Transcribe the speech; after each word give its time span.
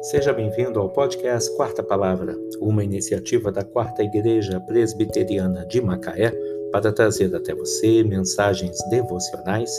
Seja 0.00 0.32
bem-vindo 0.32 0.78
ao 0.78 0.88
podcast 0.88 1.52
Quarta 1.56 1.82
Palavra, 1.82 2.36
uma 2.60 2.84
iniciativa 2.84 3.50
da 3.50 3.64
Quarta 3.64 4.00
Igreja 4.00 4.60
Presbiteriana 4.60 5.66
de 5.66 5.80
Macaé 5.80 6.32
para 6.70 6.92
trazer 6.92 7.34
até 7.34 7.52
você 7.52 8.04
mensagens 8.04 8.78
devocionais 8.90 9.70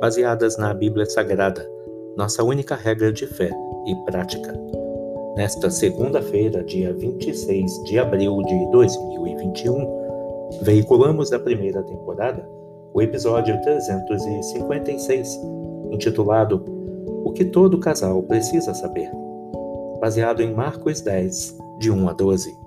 baseadas 0.00 0.56
na 0.56 0.72
Bíblia 0.72 1.04
Sagrada, 1.04 1.68
nossa 2.16 2.42
única 2.42 2.74
regra 2.74 3.12
de 3.12 3.26
fé 3.26 3.50
e 3.86 3.94
prática. 4.10 4.54
Nesta 5.36 5.68
segunda-feira, 5.68 6.64
dia 6.64 6.94
26 6.94 7.84
de 7.84 7.98
abril 7.98 8.38
de 8.44 8.70
2021, 8.70 10.62
veiculamos 10.62 11.34
a 11.34 11.38
primeira 11.38 11.82
temporada 11.82 12.48
o 12.94 13.02
episódio 13.02 13.60
356, 13.60 15.38
intitulado 15.90 16.64
O 17.26 17.30
que 17.30 17.44
todo 17.44 17.78
casal 17.78 18.22
precisa 18.22 18.72
saber 18.72 19.25
baseado 20.00 20.40
em 20.40 20.52
Marcos 20.52 21.00
10, 21.00 21.58
de 21.78 21.90
1 21.90 22.08
a 22.08 22.12
12. 22.12 22.58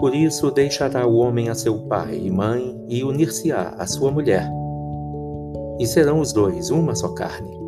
Por 0.00 0.14
isso 0.14 0.50
deixará 0.50 1.06
o 1.06 1.16
homem 1.16 1.48
a 1.48 1.54
seu 1.54 1.78
pai 1.86 2.18
e 2.22 2.30
mãe 2.30 2.84
e 2.88 3.04
unir-se-á 3.04 3.74
à 3.78 3.86
sua 3.86 4.10
mulher. 4.10 4.50
E 5.78 5.86
serão 5.86 6.20
os 6.20 6.32
dois 6.32 6.70
uma 6.70 6.94
só 6.94 7.08
carne, 7.08 7.58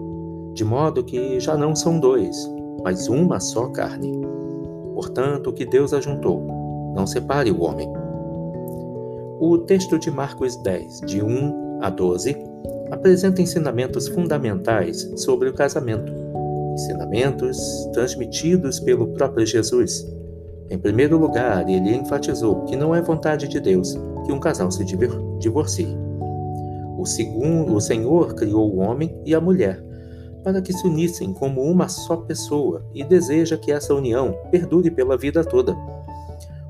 de 0.54 0.64
modo 0.64 1.04
que 1.04 1.38
já 1.40 1.56
não 1.56 1.76
são 1.76 2.00
dois, 2.00 2.36
mas 2.82 3.08
uma 3.08 3.38
só 3.38 3.68
carne. 3.68 4.12
Portanto, 4.94 5.50
o 5.50 5.52
que 5.52 5.66
Deus 5.66 5.92
ajuntou, 5.92 6.42
não 6.94 7.06
separe 7.06 7.50
o 7.50 7.62
homem. 7.62 7.88
O 9.38 9.58
texto 9.58 9.98
de 9.98 10.10
Marcos 10.10 10.56
10, 10.56 11.00
de 11.00 11.22
1 11.22 11.80
a 11.82 11.90
12, 11.90 12.36
apresenta 12.90 13.42
ensinamentos 13.42 14.08
fundamentais 14.08 15.10
sobre 15.16 15.48
o 15.48 15.54
casamento 15.54 16.12
ensinamentos 16.72 17.58
transmitidos 17.92 18.80
pelo 18.80 19.08
próprio 19.08 19.46
Jesus. 19.46 20.06
Em 20.70 20.78
primeiro 20.78 21.18
lugar, 21.18 21.68
ele 21.68 21.94
enfatizou 21.94 22.64
que 22.64 22.76
não 22.76 22.94
é 22.94 23.02
vontade 23.02 23.46
de 23.48 23.60
Deus 23.60 23.98
que 24.24 24.32
um 24.32 24.40
casal 24.40 24.70
se 24.70 24.84
divorcie. 25.38 25.96
O, 26.98 27.04
segundo, 27.04 27.74
o 27.74 27.80
Senhor 27.80 28.34
criou 28.34 28.72
o 28.72 28.78
homem 28.78 29.20
e 29.24 29.34
a 29.34 29.40
mulher 29.40 29.82
para 30.42 30.60
que 30.60 30.72
se 30.72 30.86
unissem 30.86 31.32
como 31.32 31.62
uma 31.62 31.88
só 31.88 32.16
pessoa 32.16 32.84
e 32.92 33.04
deseja 33.04 33.56
que 33.56 33.70
essa 33.70 33.94
união 33.94 34.36
perdure 34.50 34.90
pela 34.90 35.16
vida 35.16 35.44
toda. 35.44 35.76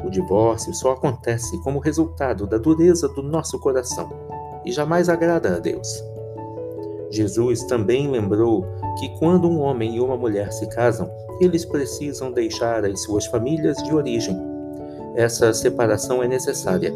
O 0.04 0.10
divórcio 0.10 0.74
só 0.74 0.92
acontece 0.92 1.60
como 1.62 1.78
resultado 1.78 2.46
da 2.46 2.58
dureza 2.58 3.08
do 3.08 3.22
nosso 3.22 3.58
coração 3.60 4.10
e 4.64 4.72
jamais 4.72 5.08
agrada 5.08 5.56
a 5.56 5.58
Deus. 5.58 6.02
Jesus 7.10 7.62
também 7.64 8.10
lembrou 8.10 8.66
que 8.98 9.08
quando 9.18 9.48
um 9.48 9.60
homem 9.60 9.96
e 9.96 10.00
uma 10.00 10.16
mulher 10.16 10.52
se 10.52 10.66
casam, 10.68 11.10
eles 11.40 11.64
precisam 11.64 12.30
deixar 12.30 12.84
as 12.84 13.02
suas 13.02 13.26
famílias 13.26 13.76
de 13.82 13.94
origem. 13.94 14.36
Essa 15.14 15.52
separação 15.52 16.22
é 16.22 16.28
necessária. 16.28 16.92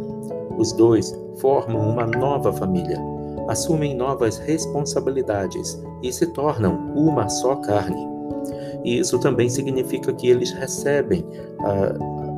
Os 0.57 0.73
dois 0.73 1.15
formam 1.39 1.89
uma 1.91 2.07
nova 2.07 2.53
família, 2.53 2.99
assumem 3.49 3.95
novas 3.95 4.39
responsabilidades 4.39 5.81
e 6.03 6.13
se 6.13 6.27
tornam 6.29 6.93
uma 6.95 7.29
só 7.29 7.57
carne. 7.57 8.17
E 8.85 8.99
isso 8.99 9.19
também 9.19 9.49
significa 9.49 10.13
que 10.13 10.29
eles 10.29 10.53
recebem 10.53 11.27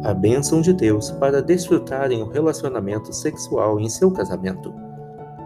a, 0.02 0.10
a 0.10 0.14
bênção 0.14 0.60
de 0.60 0.72
Deus 0.72 1.10
para 1.12 1.42
desfrutarem 1.42 2.22
o 2.22 2.28
relacionamento 2.28 3.12
sexual 3.12 3.78
em 3.78 3.88
seu 3.88 4.10
casamento. 4.10 4.72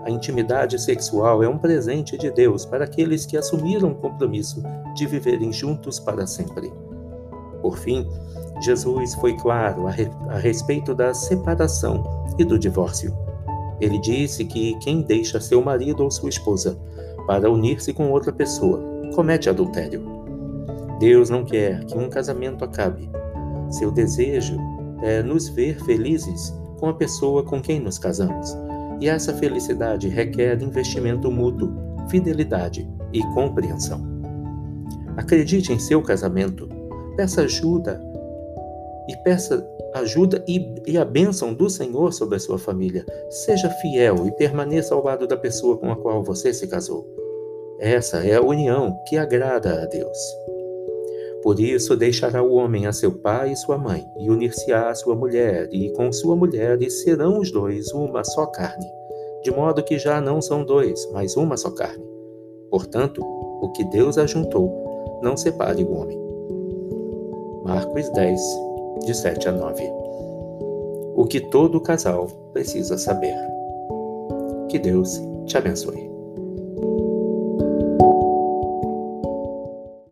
A 0.05 0.11
intimidade 0.11 0.81
sexual 0.81 1.45
é 1.45 1.49
um 1.49 1.57
presente 1.57 2.19
de 2.19 2.29
Deus 2.31 2.65
para 2.65 2.85
aqueles 2.85 3.25
que 3.25 3.37
assumiram 3.37 3.93
o 3.93 3.95
compromisso 3.95 4.61
de 4.97 5.07
viverem 5.07 5.53
juntos 5.53 6.01
para 6.01 6.27
sempre. 6.27 6.73
Por 7.61 7.79
fim, 7.79 8.09
Jesus 8.61 9.15
foi 9.15 9.37
claro 9.37 9.87
a, 9.87 9.91
re 9.91 10.11
a 10.29 10.39
respeito 10.39 10.93
da 10.93 11.15
separação 11.15 12.03
e 12.37 12.45
do 12.45 12.59
divórcio. 12.59 13.17
Ele 13.81 13.99
disse 14.01 14.45
que 14.45 14.77
quem 14.81 15.03
deixa 15.03 15.41
seu 15.41 15.63
marido 15.63 16.03
ou 16.03 16.11
sua 16.11 16.31
esposa 16.31 16.77
para 17.27 17.51
unir-se 17.51 17.93
com 17.93 18.11
outra 18.11 18.33
pessoa 18.33 18.83
comete 19.15 19.49
adultério. 19.49 20.03
Deus 20.99 21.31
não 21.31 21.45
quer 21.45 21.85
que 21.85 21.97
um 21.97 22.09
casamento 22.09 22.65
acabe. 22.65 23.09
Seu 23.71 23.93
desejo 23.93 24.57
é 25.01 25.23
nos 25.23 25.49
ver 25.49 25.81
felizes 25.85 26.53
com 26.81 26.89
a 26.89 26.95
pessoa 26.95 27.45
com 27.45 27.63
quem 27.63 27.79
nos 27.79 27.99
casamos 27.99 28.57
e 29.03 29.09
essa 29.09 29.35
felicidade 29.35 30.09
requer 30.09 30.63
investimento 30.63 31.29
mútuo, 31.29 31.75
fidelidade 32.09 32.89
e 33.13 33.21
compreensão. 33.35 34.01
Acredite 35.17 35.73
em 35.73 35.79
seu 35.79 36.01
casamento, 36.01 36.69
peça 37.17 37.43
ajuda 37.43 38.01
e 39.09 39.17
peça 39.25 39.69
ajuda 39.95 40.45
e, 40.47 40.81
e 40.87 40.97
a 40.97 41.05
bênção 41.05 41.53
do 41.53 41.69
Senhor 41.69 42.13
sobre 42.13 42.37
a 42.37 42.39
sua 42.39 42.61
família. 42.61 43.05
Seja 43.29 43.69
fiel 43.69 44.25
e 44.25 44.31
permaneça 44.37 44.95
ao 44.95 45.03
lado 45.03 45.27
da 45.27 45.37
pessoa 45.37 45.77
com 45.77 45.91
a 45.91 45.97
qual 45.97 46.23
você 46.23 46.55
se 46.55 46.69
casou. 46.69 47.05
Essa 47.81 48.19
é 48.25 48.37
a 48.37 48.41
união 48.41 48.97
que 49.09 49.19
agrada 49.19 49.83
a 49.83 49.87
Deus. 49.87 50.17
Por 51.43 51.59
isso 51.59 51.97
deixará 51.97 52.43
o 52.43 52.55
homem 52.55 52.87
a 52.87 52.93
seu 52.93 53.13
pai 53.13 53.53
e 53.53 53.57
sua 53.57 53.77
mãe, 53.77 54.07
e 54.17 54.31
unir-se-á 54.31 54.91
à 54.91 54.95
sua 54.95 55.17
mulher, 55.17 55.69
e 55.73 55.91
com 55.91 56.13
sua 56.13 56.37
mulher, 56.37 56.81
e 56.81 56.89
serão 56.89 57.41
os 57.41 57.51
dois 57.51 57.93
uma 57.93 58.23
só 58.23 58.47
carne. 58.47 58.87
De 59.43 59.51
modo 59.51 59.83
que 59.83 59.99
já 59.99 60.21
não 60.21 60.41
são 60.41 60.65
dois, 60.65 61.09
mas 61.13 61.37
uma 61.37 61.57
só 61.57 61.71
carne. 61.71 62.05
Portanto, 62.71 63.21
o 63.61 63.73
que 63.73 63.85
Deus 63.85 64.19
ajuntou, 64.19 65.21
não 65.21 65.37
separe 65.37 65.83
o 65.83 65.93
homem. 65.93 66.19
Marcos 67.65 68.09
10, 68.11 68.41
de 69.05 69.15
7 69.15 69.49
a 69.49 69.53
9. 69.53 69.83
O 71.15 71.27
que 71.29 71.41
todo 71.41 71.81
casal 71.81 72.27
precisa 72.53 72.97
saber. 72.97 73.37
Que 74.69 74.79
Deus 74.79 75.21
te 75.47 75.57
abençoe. 75.59 76.12